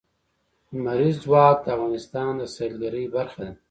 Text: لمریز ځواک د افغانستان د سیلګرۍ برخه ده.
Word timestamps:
لمریز 0.73 1.15
ځواک 1.25 1.57
د 1.63 1.67
افغانستان 1.75 2.31
د 2.39 2.41
سیلګرۍ 2.55 3.05
برخه 3.15 3.39
ده. 3.47 3.51